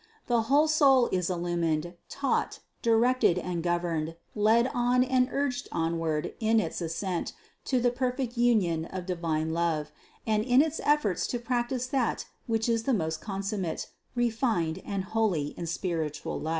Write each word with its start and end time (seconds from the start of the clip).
The 0.25 0.41
whole 0.49 0.67
soul 0.67 1.09
is 1.11 1.29
illumined, 1.29 1.93
taught, 2.09 2.57
directed 2.81 3.37
and 3.37 3.61
governed, 3.61 4.15
led 4.33 4.65
on 4.73 5.03
and 5.03 5.29
urged 5.31 5.69
onward 5.71 6.33
in 6.39 6.59
its 6.59 6.81
ascent 6.81 7.33
to 7.65 7.79
the 7.79 7.91
perfect 7.91 8.35
union 8.35 8.85
of 8.85 9.05
divine 9.05 9.51
love, 9.53 9.91
and 10.25 10.43
in 10.43 10.59
its 10.63 10.81
efforts 10.83 11.27
to 11.27 11.37
practice 11.37 11.85
that 11.85 12.25
which 12.47 12.67
is 12.67 12.85
the 12.85 12.95
most 12.95 13.21
consummate, 13.21 13.91
refined 14.15 14.81
and 14.87 15.03
holy 15.03 15.49
in 15.55 15.67
spiritual 15.67 16.39
life. 16.41 16.49